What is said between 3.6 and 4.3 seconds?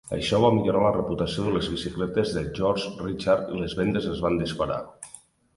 les vendes es